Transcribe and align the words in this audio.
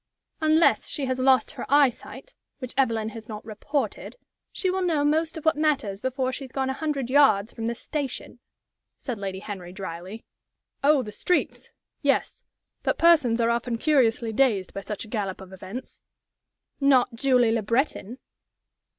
"Unless 0.41 0.89
she 0.89 1.05
has 1.05 1.19
lost 1.19 1.51
her 1.51 1.65
eyesight 1.69 2.33
which 2.57 2.73
Evelyn 2.75 3.09
has 3.09 3.29
not 3.29 3.45
reported 3.45 4.15
she 4.51 4.67
will 4.71 4.81
know 4.81 5.05
most 5.05 5.37
of 5.37 5.45
what 5.45 5.55
matters 5.55 6.01
before 6.01 6.31
she 6.33 6.43
has 6.43 6.51
gone 6.51 6.71
a 6.71 6.73
hundred 6.73 7.07
yards 7.07 7.53
from 7.53 7.67
the 7.67 7.75
station," 7.75 8.39
said 8.97 9.19
Lady 9.19 9.37
Henry, 9.41 9.71
dryly. 9.71 10.25
"Oh, 10.83 11.03
the 11.03 11.11
streets! 11.11 11.69
Yes; 12.01 12.41
but 12.81 12.97
persons 12.97 13.39
are 13.39 13.51
often 13.51 13.77
curiously 13.77 14.33
dazed 14.33 14.73
by 14.73 14.81
such 14.81 15.05
a 15.05 15.07
gallop 15.07 15.39
of 15.39 15.53
events." 15.53 16.01
"Not 16.79 17.13
Julie 17.13 17.51
Le 17.51 17.61
Breton!" 17.61 18.17